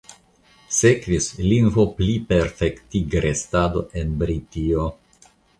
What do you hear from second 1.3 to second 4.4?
lingvopliperfektigrestado en